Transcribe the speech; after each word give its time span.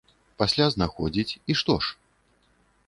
Пасля 0.41 0.65
знаходзiць- 0.75 1.37
i 1.55 1.59
што 1.61 1.79
ж?! 1.87 1.97